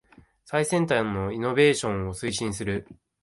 [0.45, 2.87] 最先端のイノベーションを推進する